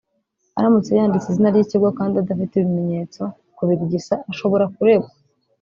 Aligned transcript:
Aramutse 0.57 0.89
yanditse 0.99 1.27
izina 1.29 1.49
ry'ikigo 1.53 1.87
kandi 1.99 2.15
adafite 2.21 2.53
ibimenyetso 2.55 3.21
(kubirigisa) 3.55 4.13
ashobora 4.31 4.65
kuregwa 4.75 5.09